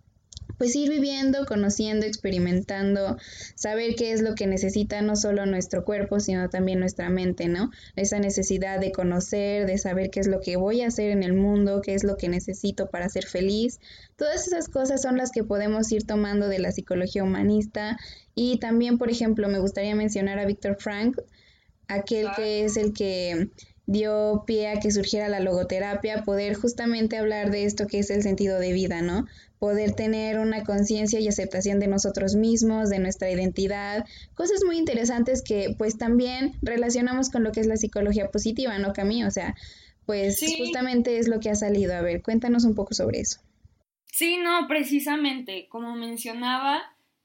pues 0.60 0.76
ir 0.76 0.90
viviendo, 0.90 1.46
conociendo, 1.46 2.06
experimentando, 2.06 3.18
saber 3.56 3.96
qué 3.96 4.12
es 4.12 4.22
lo 4.22 4.36
que 4.36 4.46
necesita 4.46 5.02
no 5.02 5.16
solo 5.16 5.48
nuestro 5.48 5.86
cuerpo, 5.86 6.20
sino 6.20 6.50
también 6.50 6.80
nuestra 6.80 7.10
mente, 7.10 7.48
¿no? 7.48 7.72
Esa 7.96 8.20
necesidad 8.20 8.80
de 8.80 8.92
conocer, 8.92 9.66
de 9.66 9.78
saber 9.78 10.12
qué 10.12 10.20
es 10.20 10.28
lo 10.28 10.42
que 10.42 10.58
voy 10.58 10.82
a 10.82 10.88
hacer 10.88 11.10
en 11.10 11.24
el 11.24 11.34
mundo, 11.34 11.82
qué 11.82 11.96
es 11.96 12.04
lo 12.04 12.18
que 12.18 12.28
necesito 12.28 12.90
para 12.90 13.10
ser 13.10 13.26
feliz. 13.26 13.80
Todas 14.18 14.46
esas 14.46 14.68
cosas 14.68 15.02
son 15.02 15.18
las 15.18 15.32
que 15.32 15.46
podemos 15.46 15.92
ir 15.94 16.04
tomando 16.04 16.50
de 16.50 16.60
la 16.60 16.74
psicología 16.74 17.24
humanista 17.24 17.98
y 18.36 18.60
también, 18.60 18.98
por 18.98 19.10
ejemplo, 19.10 19.48
me 19.48 19.60
gustaría 19.60 19.96
mencionar 19.96 20.40
a 20.40 20.46
Víctor 20.46 20.76
Frank, 20.78 21.18
aquel 21.88 22.28
que 22.36 22.66
es 22.66 22.76
el 22.76 22.94
que 22.94 23.50
dio 23.90 24.44
pie 24.46 24.68
a 24.68 24.80
que 24.80 24.92
surgiera 24.92 25.30
la 25.30 25.40
logoterapia, 25.40 26.24
poder 26.24 26.54
justamente 26.54 27.18
hablar 27.18 27.50
de 27.50 27.66
esto 27.66 27.88
que 27.88 27.98
es 27.98 28.12
el 28.12 28.22
sentido 28.22 28.60
de 28.60 28.72
vida, 28.72 29.02
¿no? 29.02 29.26
Poder 29.60 29.94
tener 29.94 30.40
una 30.40 30.64
conciencia 30.64 31.20
y 31.20 31.28
aceptación 31.28 31.80
de 31.80 31.88
nosotros 31.88 32.36
mismos, 32.36 32.90
de 32.90 33.00
nuestra 33.00 33.30
identidad, 33.30 34.06
cosas 34.34 34.64
muy 34.66 34.78
interesantes 34.78 35.44
que 35.44 35.76
pues 35.78 35.98
también 35.98 36.54
relacionamos 36.62 37.30
con 37.30 37.44
lo 37.44 37.52
que 37.52 37.60
es 37.60 37.68
la 37.68 37.78
psicología 37.78 38.30
positiva, 38.32 38.78
¿no, 38.80 38.94
Cami? 38.94 39.26
O 39.26 39.32
sea, 39.32 39.56
pues 40.06 40.40
justamente 40.58 41.18
es 41.20 41.28
lo 41.28 41.40
que 41.40 41.50
ha 41.50 41.56
salido. 41.56 41.94
A 41.94 42.02
ver, 42.02 42.24
cuéntanos 42.24 42.64
un 42.64 42.74
poco 42.74 42.94
sobre 42.94 43.20
eso. 43.20 43.42
Sí, 44.06 44.38
no, 44.38 44.68
precisamente, 44.68 45.68
como 45.70 45.96
mencionaba, 45.96 46.82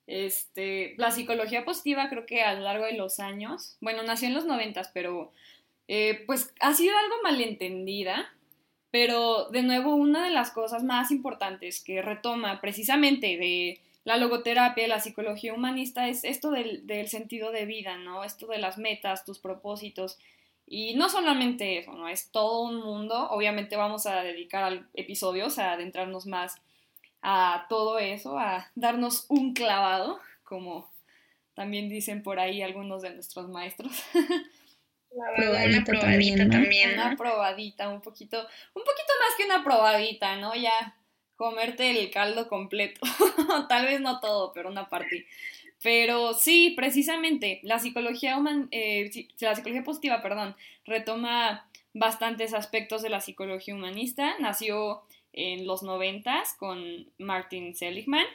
este, 0.06 0.94
la 0.98 1.10
psicología 1.10 1.64
positiva 1.64 2.08
creo 2.10 2.26
que 2.26 2.42
a 2.42 2.54
lo 2.54 2.60
largo 2.60 2.84
de 2.84 2.92
los 2.92 3.20
años, 3.20 3.76
bueno, 3.80 4.02
nació 4.02 4.28
en 4.28 4.34
los 4.34 4.44
noventas, 4.44 4.90
pero 4.92 5.32
eh, 5.88 6.24
pues 6.26 6.52
ha 6.60 6.74
sido 6.74 6.96
algo 6.96 7.16
malentendida, 7.22 8.33
pero 8.94 9.48
de 9.50 9.64
nuevo 9.64 9.96
una 9.96 10.22
de 10.22 10.30
las 10.30 10.52
cosas 10.52 10.84
más 10.84 11.10
importantes 11.10 11.82
que 11.82 12.00
retoma 12.00 12.60
precisamente 12.60 13.36
de 13.36 13.80
la 14.04 14.16
logoterapia, 14.16 14.86
la 14.86 15.00
psicología 15.00 15.52
humanista, 15.52 16.06
es 16.06 16.22
esto 16.22 16.52
del, 16.52 16.86
del 16.86 17.08
sentido 17.08 17.50
de 17.50 17.64
vida, 17.64 17.96
¿no? 17.96 18.22
Esto 18.22 18.46
de 18.46 18.58
las 18.58 18.78
metas, 18.78 19.24
tus 19.24 19.40
propósitos. 19.40 20.16
Y 20.64 20.94
no 20.94 21.08
solamente 21.08 21.76
eso, 21.76 21.94
¿no? 21.94 22.06
Es 22.06 22.30
todo 22.30 22.62
un 22.62 22.84
mundo. 22.84 23.30
Obviamente 23.30 23.74
vamos 23.74 24.06
a 24.06 24.22
dedicar 24.22 24.84
episodios 24.94 25.58
a 25.58 25.72
adentrarnos 25.72 26.26
más 26.26 26.54
a 27.20 27.66
todo 27.68 27.98
eso, 27.98 28.38
a 28.38 28.70
darnos 28.76 29.26
un 29.28 29.54
clavado, 29.54 30.20
como 30.44 30.88
también 31.54 31.88
dicen 31.88 32.22
por 32.22 32.38
ahí 32.38 32.62
algunos 32.62 33.02
de 33.02 33.10
nuestros 33.10 33.48
maestros. 33.48 33.90
una 35.14 35.84
probadita 35.84 36.48
también, 36.48 36.94
Una 36.94 37.16
probadita, 37.16 37.88
un 37.88 38.00
poquito, 38.00 38.38
un 38.38 38.82
poquito 38.82 39.12
más 39.20 39.36
que 39.36 39.44
una 39.44 39.64
probadita, 39.64 40.36
¿no? 40.36 40.54
Ya 40.54 40.96
comerte 41.36 41.90
el 41.90 42.10
caldo 42.10 42.48
completo. 42.48 43.00
Tal 43.68 43.86
vez 43.86 44.00
no 44.00 44.20
todo, 44.20 44.52
pero 44.52 44.68
una 44.70 44.88
parte. 44.88 45.26
Pero 45.82 46.34
sí, 46.34 46.72
precisamente, 46.76 47.60
la 47.62 47.78
psicología 47.78 48.38
human, 48.38 48.68
eh, 48.70 49.10
la 49.40 49.54
psicología 49.54 49.84
positiva, 49.84 50.22
perdón, 50.22 50.56
retoma 50.86 51.68
bastantes 51.92 52.54
aspectos 52.54 53.02
de 53.02 53.10
la 53.10 53.20
psicología 53.20 53.74
humanista. 53.74 54.36
Nació 54.38 55.02
en 55.32 55.66
los 55.66 55.82
noventas 55.82 56.54
con 56.54 57.10
Martin 57.18 57.74
Seligman 57.74 58.26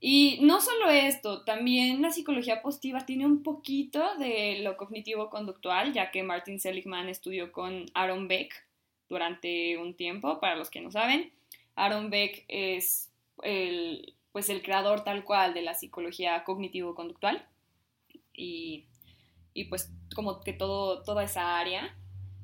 y 0.00 0.38
no 0.42 0.60
solo 0.60 0.90
esto, 0.90 1.44
también 1.44 2.02
la 2.02 2.10
psicología 2.10 2.62
positiva 2.62 3.06
tiene 3.06 3.26
un 3.26 3.42
poquito 3.42 4.16
de 4.18 4.60
lo 4.60 4.76
cognitivo-conductual, 4.76 5.92
ya 5.92 6.10
que 6.10 6.22
Martin 6.22 6.60
Seligman 6.60 7.08
estudió 7.08 7.52
con 7.52 7.86
Aaron 7.94 8.28
Beck 8.28 8.66
durante 9.08 9.78
un 9.78 9.94
tiempo, 9.94 10.40
para 10.40 10.56
los 10.56 10.70
que 10.70 10.80
no 10.80 10.90
saben. 10.90 11.32
Aaron 11.76 12.10
Beck 12.10 12.44
es 12.48 13.12
el, 13.42 14.14
pues 14.32 14.48
el 14.48 14.62
creador 14.62 15.04
tal 15.04 15.24
cual 15.24 15.54
de 15.54 15.62
la 15.62 15.74
psicología 15.74 16.44
cognitivo-conductual 16.44 17.46
y, 18.32 18.86
y, 19.54 19.64
pues 19.64 19.90
como 20.14 20.40
que 20.40 20.52
todo, 20.52 21.02
toda 21.02 21.24
esa 21.24 21.58
área, 21.58 21.96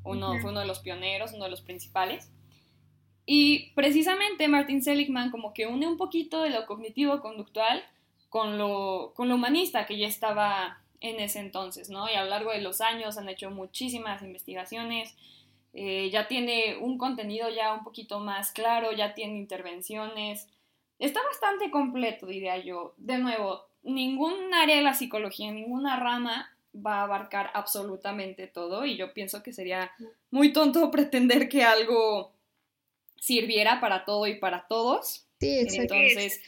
uno, 0.05 0.39
fue 0.41 0.51
uno 0.51 0.61
de 0.61 0.67
los 0.67 0.81
pioneros, 0.81 1.33
uno 1.33 1.45
de 1.45 1.51
los 1.51 1.61
principales. 1.61 2.31
Y 3.25 3.71
precisamente 3.75 4.49
Martin 4.49 4.83
Seligman 4.83 5.31
como 5.31 5.55
que 5.55 5.67
une 5.67 5.87
un 5.87 5.97
poquito 5.97 6.43
de 6.43 6.51
lo 6.51 6.67
cognitivo-conductual 6.67 7.85
con 8.29 8.59
lo, 8.59 9.13
con 9.15 9.29
lo 9.29 9.37
humanista 9.37 9.87
que 9.87 9.99
ya 9.99 10.09
estaba 10.09 10.83
en 11.01 11.21
ese 11.21 11.41
entonces, 11.41 11.91
¿no? 11.91 12.09
Y 12.09 12.15
a 12.15 12.25
lo 12.25 12.31
largo 12.31 12.53
de 12.53 12.61
los 12.61 12.81
años 12.81 13.19
han 13.19 13.29
hecho 13.29 13.51
muchísimas 13.51 14.23
investigaciones, 14.23 15.15
eh, 15.75 16.11
ya 16.11 16.29
tiene 16.29 16.77
un 16.81 16.99
contenido 16.99 17.49
ya 17.49 17.75
un 17.75 17.83
poquito 17.83 18.21
más 18.21 18.53
claro, 18.53 18.93
ya 18.93 19.15
tiene 19.15 19.37
intervenciones, 19.37 20.49
está 20.99 21.21
bastante 21.25 21.71
completo, 21.71 22.27
diría 22.27 22.57
yo. 22.59 22.95
De 22.97 23.19
nuevo, 23.19 23.65
ningún 23.83 24.55
área 24.55 24.77
de 24.77 24.83
la 24.83 24.95
psicología, 24.95 25.51
ninguna 25.51 25.97
rama 25.97 26.51
va 26.75 27.01
a 27.01 27.03
abarcar 27.03 27.51
absolutamente 27.55 28.47
todo 28.47 28.87
y 28.87 28.97
yo 28.97 29.13
pienso 29.13 29.43
que 29.43 29.53
sería 29.53 29.93
muy 30.31 30.53
tonto 30.53 30.91
pretender 30.91 31.49
que 31.49 31.65
algo 31.65 32.33
sirviera 33.23 33.81
para 33.81 34.05
todo 34.05 34.27
y 34.27 34.41
para 34.41 34.67
todos. 34.67 35.29
Sí, 35.39 35.61
exacto. 35.61 35.95
Entonces, 35.95 36.41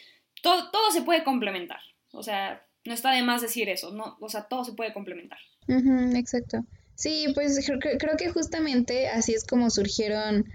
todo, 0.42 0.72
todo 0.72 0.90
se 0.90 1.02
puede 1.02 1.22
complementar. 1.22 1.78
O 2.10 2.24
sea, 2.24 2.66
no 2.84 2.92
está 2.92 3.12
de 3.12 3.22
más 3.22 3.42
decir 3.42 3.68
eso, 3.68 3.92
¿no? 3.92 4.16
O 4.20 4.28
sea, 4.28 4.48
todo 4.48 4.64
se 4.64 4.72
puede 4.72 4.92
complementar. 4.92 5.38
exacto. 5.68 6.64
Sí, 6.96 7.26
pues 7.32 7.64
creo, 7.98 8.16
que 8.16 8.28
justamente 8.28 9.08
así 9.08 9.34
es 9.34 9.44
como 9.44 9.70
surgieron 9.70 10.46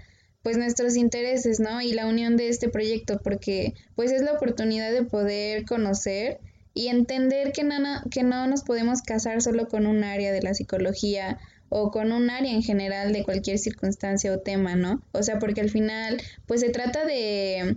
pues 0.42 0.58
nuestros 0.58 0.96
intereses, 0.96 1.58
¿no? 1.58 1.80
Y 1.80 1.92
la 1.92 2.06
unión 2.06 2.36
de 2.36 2.48
este 2.48 2.68
proyecto, 2.68 3.18
porque 3.22 3.72
pues 3.94 4.12
es 4.12 4.20
la 4.20 4.32
oportunidad 4.32 4.92
de 4.92 5.04
poder 5.04 5.64
conocer 5.64 6.38
y 6.74 6.88
entender 6.88 7.52
que, 7.52 7.64
nana, 7.64 8.04
que 8.10 8.22
no 8.22 8.46
nos 8.46 8.62
podemos 8.62 9.00
casar 9.02 9.40
solo 9.40 9.68
con 9.68 9.86
un 9.86 10.04
área 10.04 10.32
de 10.32 10.42
la 10.42 10.54
psicología 10.54 11.38
o 11.70 11.90
con 11.90 12.12
un 12.12 12.28
área 12.28 12.52
en 12.52 12.62
general 12.62 13.12
de 13.12 13.24
cualquier 13.24 13.58
circunstancia 13.58 14.32
o 14.32 14.40
tema, 14.40 14.76
¿no? 14.76 15.00
O 15.12 15.22
sea, 15.22 15.38
porque 15.38 15.62
al 15.62 15.70
final, 15.70 16.20
pues 16.46 16.60
se 16.60 16.68
trata 16.68 17.06
de, 17.06 17.76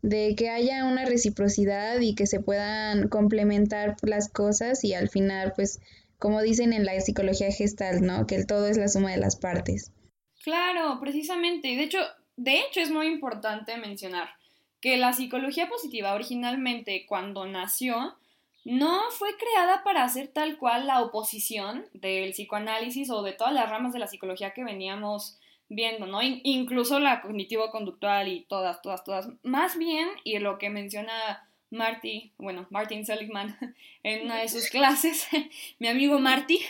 de 0.00 0.34
que 0.36 0.48
haya 0.48 0.84
una 0.84 1.04
reciprocidad 1.04 2.00
y 2.00 2.14
que 2.14 2.26
se 2.26 2.40
puedan 2.40 3.08
complementar 3.08 3.96
las 4.02 4.30
cosas 4.30 4.84
y 4.84 4.94
al 4.94 5.10
final, 5.10 5.52
pues, 5.54 5.80
como 6.18 6.40
dicen 6.40 6.72
en 6.72 6.84
la 6.84 6.98
psicología 7.00 7.50
gestal, 7.50 8.00
¿no? 8.02 8.26
Que 8.26 8.36
el 8.36 8.46
todo 8.46 8.66
es 8.68 8.78
la 8.78 8.88
suma 8.88 9.10
de 9.10 9.18
las 9.18 9.36
partes. 9.36 9.92
Claro, 10.42 10.98
precisamente. 11.00 11.68
De 11.68 11.82
hecho, 11.82 11.98
de 12.36 12.60
hecho 12.60 12.80
es 12.80 12.90
muy 12.90 13.08
importante 13.08 13.76
mencionar 13.78 14.28
que 14.80 14.96
la 14.96 15.12
psicología 15.12 15.68
positiva 15.68 16.14
originalmente 16.14 17.04
cuando 17.06 17.46
nació 17.46 18.16
no 18.64 19.10
fue 19.10 19.36
creada 19.36 19.84
para 19.84 20.04
hacer 20.04 20.28
tal 20.28 20.56
cual 20.58 20.86
la 20.86 21.02
oposición 21.02 21.86
del 21.92 22.30
psicoanálisis 22.30 23.10
o 23.10 23.22
de 23.22 23.32
todas 23.32 23.52
las 23.52 23.68
ramas 23.68 23.92
de 23.92 23.98
la 23.98 24.06
psicología 24.06 24.54
que 24.54 24.64
veníamos 24.64 25.38
viendo, 25.68 26.06
¿no? 26.06 26.20
incluso 26.22 27.00
la 27.00 27.20
cognitivo-conductual 27.20 28.28
y 28.28 28.44
todas, 28.44 28.82
todas, 28.82 29.04
todas. 29.04 29.28
Más 29.42 29.76
bien, 29.76 30.08
y 30.22 30.38
lo 30.38 30.58
que 30.58 30.70
menciona 30.70 31.48
Marty, 31.70 32.32
bueno, 32.38 32.66
Martin 32.70 33.04
Seligman 33.04 33.56
en 34.02 34.24
una 34.26 34.38
de 34.38 34.48
sus 34.48 34.68
clases, 34.70 35.26
mi 35.78 35.88
amigo 35.88 36.18
Marty, 36.18 36.60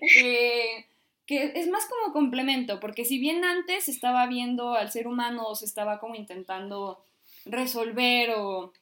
que, 0.00 0.86
que 1.26 1.52
es 1.54 1.68
más 1.68 1.86
como 1.86 2.12
complemento, 2.12 2.80
porque 2.80 3.04
si 3.04 3.18
bien 3.18 3.44
antes 3.44 3.88
estaba 3.88 4.26
viendo 4.26 4.74
al 4.74 4.90
ser 4.90 5.06
humano 5.06 5.46
o 5.46 5.54
se 5.54 5.66
estaba 5.66 5.98
como 5.98 6.14
intentando 6.14 7.04
resolver 7.44 8.30
o 8.36 8.72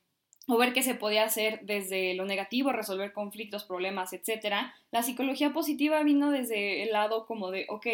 o 0.46 0.56
ver 0.58 0.72
qué 0.72 0.82
se 0.82 0.94
podía 0.94 1.24
hacer 1.24 1.60
desde 1.62 2.14
lo 2.14 2.24
negativo, 2.24 2.72
resolver 2.72 3.12
conflictos, 3.12 3.64
problemas, 3.64 4.12
etc. 4.12 4.72
La 4.90 5.02
psicología 5.02 5.52
positiva 5.52 6.02
vino 6.02 6.30
desde 6.30 6.82
el 6.82 6.92
lado 6.92 7.26
como 7.26 7.50
de, 7.50 7.66
ok, 7.68 7.86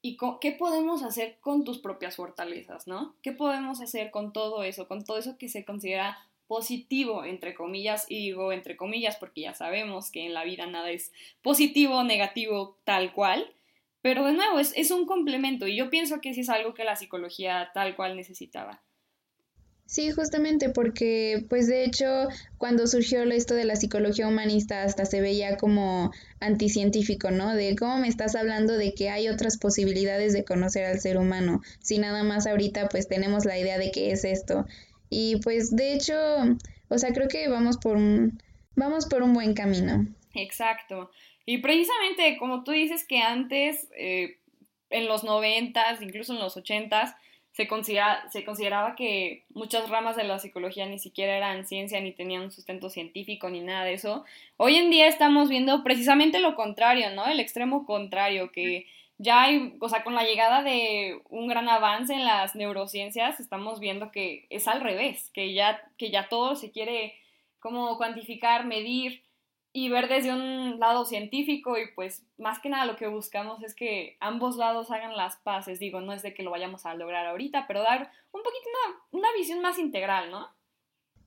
¿y 0.00 0.16
qué 0.40 0.52
podemos 0.52 1.02
hacer 1.02 1.38
con 1.40 1.64
tus 1.64 1.78
propias 1.78 2.16
fortalezas, 2.16 2.86
no? 2.86 3.14
¿Qué 3.22 3.32
podemos 3.32 3.80
hacer 3.80 4.10
con 4.10 4.32
todo 4.32 4.64
eso, 4.64 4.88
con 4.88 5.04
todo 5.04 5.18
eso 5.18 5.38
que 5.38 5.48
se 5.48 5.64
considera 5.64 6.18
positivo, 6.48 7.24
entre 7.24 7.54
comillas, 7.54 8.04
y 8.08 8.18
digo 8.18 8.52
entre 8.52 8.76
comillas 8.76 9.16
porque 9.16 9.42
ya 9.42 9.54
sabemos 9.54 10.10
que 10.10 10.26
en 10.26 10.34
la 10.34 10.44
vida 10.44 10.66
nada 10.66 10.90
es 10.90 11.12
positivo 11.40 12.04
negativo 12.04 12.76
tal 12.84 13.14
cual, 13.14 13.54
pero 14.02 14.24
de 14.26 14.34
nuevo 14.34 14.58
es, 14.58 14.74
es 14.76 14.90
un 14.90 15.06
complemento 15.06 15.66
y 15.66 15.76
yo 15.76 15.88
pienso 15.88 16.20
que 16.20 16.34
sí 16.34 16.40
es 16.40 16.50
algo 16.50 16.74
que 16.74 16.84
la 16.84 16.96
psicología 16.96 17.70
tal 17.72 17.96
cual 17.96 18.16
necesitaba. 18.16 18.82
Sí, 19.92 20.10
justamente 20.10 20.70
porque, 20.70 21.44
pues 21.50 21.66
de 21.66 21.84
hecho, 21.84 22.06
cuando 22.56 22.86
surgió 22.86 23.24
esto 23.24 23.52
de 23.52 23.66
la 23.66 23.76
psicología 23.76 24.26
humanista, 24.26 24.84
hasta 24.84 25.04
se 25.04 25.20
veía 25.20 25.58
como 25.58 26.10
anticientífico, 26.40 27.30
¿no? 27.30 27.54
De 27.54 27.76
cómo 27.76 27.98
me 27.98 28.08
estás 28.08 28.34
hablando 28.34 28.78
de 28.78 28.94
que 28.94 29.10
hay 29.10 29.28
otras 29.28 29.58
posibilidades 29.58 30.32
de 30.32 30.46
conocer 30.46 30.86
al 30.86 30.98
ser 30.98 31.18
humano, 31.18 31.60
si 31.80 31.98
nada 31.98 32.22
más 32.22 32.46
ahorita 32.46 32.88
pues 32.88 33.06
tenemos 33.06 33.44
la 33.44 33.58
idea 33.58 33.76
de 33.76 33.90
qué 33.90 34.12
es 34.12 34.24
esto. 34.24 34.64
Y 35.10 35.36
pues 35.42 35.76
de 35.76 35.92
hecho, 35.92 36.14
o 36.88 36.96
sea, 36.96 37.12
creo 37.12 37.28
que 37.28 37.48
vamos 37.48 37.76
por 37.76 37.98
un, 37.98 38.40
vamos 38.74 39.04
por 39.04 39.22
un 39.22 39.34
buen 39.34 39.52
camino. 39.52 40.06
Exacto. 40.32 41.10
Y 41.44 41.58
precisamente 41.58 42.38
como 42.38 42.64
tú 42.64 42.70
dices 42.70 43.04
que 43.06 43.18
antes, 43.18 43.90
eh, 43.98 44.38
en 44.88 45.06
los 45.06 45.22
noventas, 45.22 46.00
incluso 46.00 46.32
en 46.32 46.38
los 46.38 46.56
ochentas, 46.56 47.14
se, 47.52 47.68
considera, 47.68 48.28
se 48.30 48.44
consideraba 48.44 48.94
que 48.96 49.44
muchas 49.50 49.88
ramas 49.90 50.16
de 50.16 50.24
la 50.24 50.38
psicología 50.38 50.86
ni 50.86 50.98
siquiera 50.98 51.36
eran 51.36 51.66
ciencia, 51.66 52.00
ni 52.00 52.12
tenían 52.12 52.42
un 52.42 52.52
sustento 52.52 52.88
científico, 52.88 53.50
ni 53.50 53.60
nada 53.60 53.84
de 53.84 53.94
eso. 53.94 54.24
Hoy 54.56 54.76
en 54.76 54.90
día 54.90 55.06
estamos 55.06 55.48
viendo 55.48 55.84
precisamente 55.84 56.40
lo 56.40 56.54
contrario, 56.54 57.10
¿no? 57.10 57.26
El 57.26 57.40
extremo 57.40 57.84
contrario, 57.84 58.50
que 58.52 58.86
ya 59.18 59.42
hay, 59.42 59.76
o 59.80 59.88
sea, 59.88 60.02
con 60.02 60.14
la 60.14 60.24
llegada 60.24 60.62
de 60.62 61.20
un 61.28 61.46
gran 61.46 61.68
avance 61.68 62.14
en 62.14 62.24
las 62.24 62.54
neurociencias, 62.54 63.38
estamos 63.38 63.80
viendo 63.80 64.10
que 64.10 64.46
es 64.48 64.66
al 64.66 64.80
revés, 64.80 65.30
que 65.34 65.52
ya, 65.52 65.80
que 65.98 66.10
ya 66.10 66.28
todo 66.28 66.56
se 66.56 66.70
quiere 66.70 67.14
como 67.60 67.96
cuantificar, 67.98 68.64
medir, 68.64 69.22
y 69.72 69.88
ver 69.88 70.08
desde 70.08 70.32
un 70.32 70.78
lado 70.78 71.06
científico 71.06 71.78
y 71.78 71.92
pues 71.94 72.24
más 72.36 72.58
que 72.60 72.68
nada 72.68 72.84
lo 72.84 72.96
que 72.96 73.06
buscamos 73.06 73.62
es 73.62 73.74
que 73.74 74.16
ambos 74.20 74.56
lados 74.56 74.90
hagan 74.90 75.16
las 75.16 75.36
paces. 75.36 75.78
Digo, 75.78 76.00
no 76.00 76.12
es 76.12 76.22
de 76.22 76.34
que 76.34 76.42
lo 76.42 76.50
vayamos 76.50 76.84
a 76.84 76.94
lograr 76.94 77.26
ahorita, 77.26 77.66
pero 77.66 77.82
dar 77.82 78.10
un 78.32 78.42
poquito 78.42 78.68
una, 79.12 79.22
una 79.22 79.32
visión 79.36 79.60
más 79.60 79.78
integral, 79.78 80.30
¿no? 80.30 80.48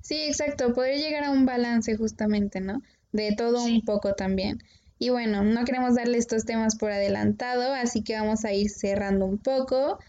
Sí, 0.01 0.21
exacto, 0.21 0.73
poder 0.73 0.99
llegar 0.99 1.23
a 1.23 1.31
un 1.31 1.47
balance 1.47 1.97
justamente, 1.97 2.61
¿no? 2.61 2.83
De 3.11 3.35
todo 3.35 3.63
un 3.63 3.81
poco 3.81 4.13
también. 4.13 4.59
Y 4.99 5.09
bueno, 5.09 5.43
no 5.43 5.65
queremos 5.65 5.95
darle 5.95 6.19
estos 6.19 6.45
temas 6.45 6.77
por 6.77 6.91
adelantado, 6.91 7.73
así 7.73 8.03
que 8.03 8.13
vamos 8.13 8.45
a 8.45 8.53
ir 8.53 8.69
cerrando 8.69 9.25
un 9.25 9.39
poco, 9.39 9.99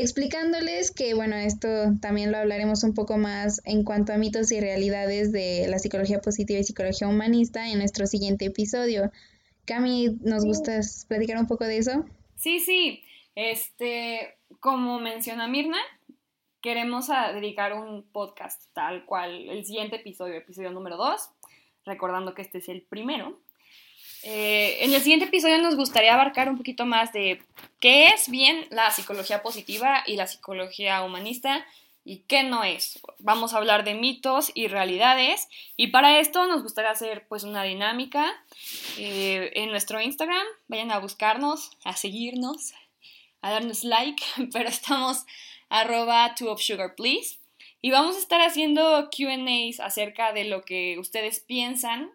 explicándoles 0.00 0.90
que, 0.90 1.14
bueno, 1.14 1.36
esto 1.36 1.68
también 2.00 2.30
lo 2.32 2.38
hablaremos 2.38 2.84
un 2.84 2.94
poco 2.94 3.18
más 3.18 3.60
en 3.64 3.84
cuanto 3.84 4.12
a 4.12 4.16
mitos 4.16 4.52
y 4.52 4.60
realidades 4.60 5.32
de 5.32 5.66
la 5.68 5.78
psicología 5.78 6.20
positiva 6.20 6.60
y 6.60 6.64
psicología 6.64 7.08
humanista 7.08 7.68
en 7.68 7.78
nuestro 7.78 8.06
siguiente 8.06 8.46
episodio. 8.46 9.10
Cami, 9.66 10.16
¿nos 10.22 10.44
gusta 10.44 10.80
platicar 11.08 11.38
un 11.38 11.46
poco 11.46 11.64
de 11.64 11.78
eso? 11.78 12.04
Sí, 12.36 12.60
sí. 12.60 13.02
Este, 13.34 14.36
como 14.60 15.00
menciona 15.00 15.48
Mirna, 15.48 15.78
queremos 16.60 17.08
dedicar 17.34 17.72
un 17.72 18.02
podcast 18.10 18.62
tal 18.72 19.04
cual 19.04 19.48
el 19.48 19.64
siguiente 19.64 19.96
episodio, 19.96 20.34
episodio 20.34 20.70
número 20.70 20.96
2, 20.96 21.30
recordando 21.84 22.34
que 22.34 22.42
este 22.42 22.58
es 22.58 22.68
el 22.68 22.82
primero. 22.82 23.40
Eh, 24.22 24.78
en 24.80 24.92
el 24.92 25.00
siguiente 25.00 25.26
episodio 25.26 25.58
nos 25.58 25.76
gustaría 25.76 26.14
abarcar 26.14 26.48
un 26.48 26.56
poquito 26.56 26.84
más 26.86 27.12
de 27.12 27.40
qué 27.80 28.08
es 28.08 28.28
bien 28.28 28.66
la 28.70 28.90
psicología 28.90 29.42
positiva 29.42 30.02
y 30.06 30.16
la 30.16 30.26
psicología 30.26 31.02
humanista 31.02 31.64
y 32.04 32.20
qué 32.26 32.42
no 32.42 32.64
es. 32.64 33.00
Vamos 33.18 33.52
a 33.52 33.58
hablar 33.58 33.84
de 33.84 33.94
mitos 33.94 34.50
y 34.54 34.68
realidades 34.68 35.48
y 35.76 35.88
para 35.88 36.18
esto 36.18 36.46
nos 36.46 36.62
gustaría 36.62 36.90
hacer 36.90 37.26
pues 37.28 37.44
una 37.44 37.62
dinámica 37.62 38.32
eh, 38.96 39.52
en 39.54 39.70
nuestro 39.70 40.00
Instagram. 40.00 40.46
Vayan 40.68 40.90
a 40.90 40.98
buscarnos, 40.98 41.70
a 41.84 41.94
seguirnos, 41.96 42.72
a 43.42 43.50
darnos 43.50 43.84
like, 43.84 44.22
pero 44.52 44.68
estamos 44.68 45.26
arroba 45.68 46.34
two 46.34 46.50
of 46.50 46.60
please. 46.96 47.38
Y 47.80 47.92
vamos 47.92 48.16
a 48.16 48.18
estar 48.18 48.40
haciendo 48.40 49.08
QAs 49.10 49.78
acerca 49.78 50.32
de 50.32 50.44
lo 50.44 50.62
que 50.62 50.98
ustedes 50.98 51.38
piensan 51.40 52.10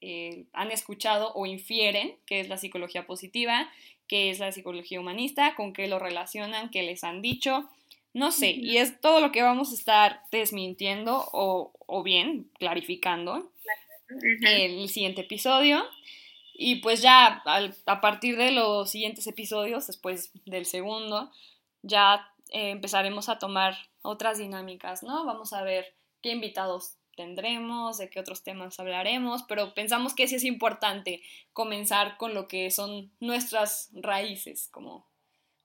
eh, 0.00 0.44
han 0.52 0.70
escuchado 0.70 1.32
o 1.34 1.46
infieren 1.46 2.16
que 2.26 2.40
es 2.40 2.48
la 2.48 2.58
psicología 2.58 3.06
positiva, 3.06 3.68
que 4.08 4.30
es 4.30 4.38
la 4.38 4.52
psicología 4.52 5.00
humanista, 5.00 5.54
con 5.54 5.72
qué 5.72 5.88
lo 5.88 5.98
relacionan, 5.98 6.70
qué 6.70 6.82
les 6.82 7.04
han 7.04 7.22
dicho, 7.22 7.68
no 8.12 8.32
sé, 8.32 8.50
y 8.50 8.78
es 8.78 9.00
todo 9.00 9.20
lo 9.20 9.30
que 9.30 9.42
vamos 9.42 9.72
a 9.72 9.74
estar 9.74 10.22
desmintiendo 10.30 11.28
o, 11.32 11.72
o 11.86 12.02
bien 12.02 12.50
clarificando 12.58 13.50
en 14.08 14.46
el 14.46 14.88
siguiente 14.88 15.22
episodio. 15.22 15.84
Y 16.54 16.76
pues 16.76 17.02
ya 17.02 17.42
a 17.44 18.00
partir 18.00 18.38
de 18.38 18.52
los 18.52 18.90
siguientes 18.90 19.26
episodios, 19.26 19.86
después 19.86 20.30
del 20.46 20.64
segundo, 20.64 21.30
ya 21.82 22.32
eh, 22.50 22.70
empezaremos 22.70 23.28
a 23.28 23.38
tomar 23.38 23.76
otras 24.02 24.38
dinámicas, 24.38 25.02
¿no? 25.02 25.26
Vamos 25.26 25.52
a 25.52 25.62
ver 25.62 25.94
qué 26.22 26.30
invitados 26.30 26.96
tendremos, 27.16 27.98
de 27.98 28.10
qué 28.10 28.20
otros 28.20 28.42
temas 28.42 28.78
hablaremos, 28.78 29.42
pero 29.44 29.74
pensamos 29.74 30.14
que 30.14 30.28
sí 30.28 30.36
es 30.36 30.44
importante 30.44 31.22
comenzar 31.52 32.16
con 32.16 32.34
lo 32.34 32.46
que 32.46 32.70
son 32.70 33.10
nuestras 33.18 33.90
raíces, 33.92 34.68
como, 34.68 35.06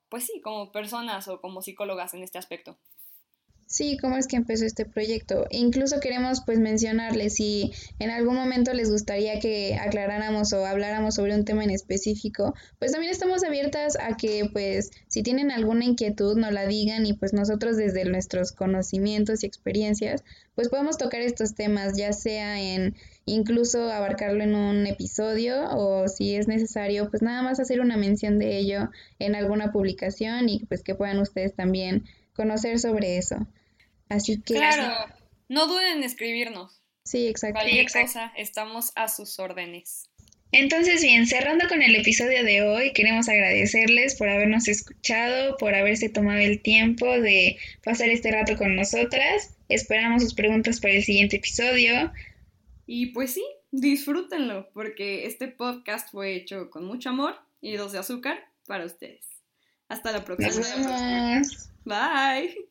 pues 0.09 0.25
sí, 0.25 0.41
como 0.41 0.71
personas 0.71 1.27
o 1.27 1.39
como 1.41 1.61
psicólogas 1.61 2.13
en 2.13 2.23
este 2.23 2.37
aspecto. 2.37 2.77
Sí, 3.71 3.97
cómo 4.01 4.17
es 4.17 4.27
que 4.27 4.35
empezó 4.35 4.65
este 4.65 4.83
proyecto. 4.83 5.47
Incluso 5.49 6.01
queremos 6.01 6.41
pues 6.45 6.59
mencionarles 6.59 7.35
si 7.35 7.71
en 7.99 8.09
algún 8.09 8.35
momento 8.35 8.73
les 8.73 8.91
gustaría 8.91 9.39
que 9.39 9.75
aclaráramos 9.75 10.51
o 10.51 10.65
habláramos 10.65 11.15
sobre 11.15 11.35
un 11.35 11.45
tema 11.45 11.63
en 11.63 11.69
específico, 11.69 12.53
pues 12.79 12.91
también 12.91 13.13
estamos 13.13 13.45
abiertas 13.45 13.97
a 13.97 14.17
que 14.17 14.49
pues 14.51 14.91
si 15.07 15.23
tienen 15.23 15.51
alguna 15.51 15.85
inquietud 15.85 16.37
nos 16.37 16.51
la 16.51 16.67
digan 16.67 17.05
y 17.05 17.13
pues 17.13 17.31
nosotros 17.31 17.77
desde 17.77 18.03
nuestros 18.03 18.51
conocimientos 18.51 19.41
y 19.41 19.47
experiencias 19.47 20.25
pues 20.53 20.67
podemos 20.67 20.97
tocar 20.97 21.21
estos 21.21 21.55
temas 21.55 21.95
ya 21.95 22.11
sea 22.11 22.59
en 22.61 22.97
incluso 23.25 23.89
abarcarlo 23.89 24.43
en 24.43 24.53
un 24.53 24.85
episodio 24.85 25.69
o 25.69 26.09
si 26.09 26.35
es 26.35 26.49
necesario 26.49 27.09
pues 27.09 27.21
nada 27.21 27.41
más 27.41 27.61
hacer 27.61 27.79
una 27.79 27.95
mención 27.95 28.37
de 28.37 28.57
ello 28.57 28.89
en 29.17 29.33
alguna 29.33 29.71
publicación 29.71 30.49
y 30.49 30.65
pues 30.65 30.83
que 30.83 30.93
puedan 30.93 31.19
ustedes 31.19 31.55
también 31.55 32.03
conocer 32.33 32.77
sobre 32.77 33.17
eso. 33.17 33.47
Así 34.11 34.41
que... 34.41 34.55
Claro, 34.55 34.93
no 35.47 35.67
duden 35.67 35.97
en 35.97 36.03
escribirnos. 36.03 36.81
Sí, 37.05 37.27
exacto. 37.27 37.59
Cualquier 37.61 37.89
cosa, 37.89 38.33
estamos 38.35 38.91
a 38.95 39.07
sus 39.07 39.39
órdenes. 39.39 40.09
Entonces, 40.51 41.01
bien, 41.01 41.25
cerrando 41.25 41.69
con 41.69 41.81
el 41.81 41.95
episodio 41.95 42.43
de 42.43 42.61
hoy, 42.61 42.91
queremos 42.91 43.29
agradecerles 43.29 44.15
por 44.15 44.27
habernos 44.27 44.67
escuchado, 44.67 45.55
por 45.57 45.73
haberse 45.75 46.09
tomado 46.09 46.39
el 46.39 46.61
tiempo 46.61 47.05
de 47.21 47.57
pasar 47.85 48.09
este 48.09 48.31
rato 48.31 48.57
con 48.57 48.75
nosotras. 48.75 49.55
Esperamos 49.69 50.23
sus 50.23 50.33
preguntas 50.33 50.81
para 50.81 50.93
el 50.93 51.03
siguiente 51.03 51.37
episodio. 51.37 52.11
Y 52.85 53.07
pues 53.07 53.33
sí, 53.33 53.45
disfrútenlo, 53.71 54.69
porque 54.73 55.25
este 55.25 55.47
podcast 55.47 56.11
fue 56.11 56.35
hecho 56.35 56.69
con 56.69 56.83
mucho 56.83 57.11
amor 57.11 57.35
y 57.61 57.77
dos 57.77 57.93
de 57.93 57.99
azúcar 57.99 58.43
para 58.67 58.85
ustedes. 58.85 59.25
Hasta 59.87 60.11
la 60.11 60.25
próxima. 60.25 60.49
Nos 60.49 60.75
vemos. 60.75 61.69
Bye. 61.85 62.70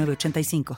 85 0.00 0.64